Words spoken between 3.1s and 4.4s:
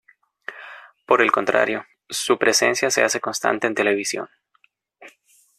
constante en televisión.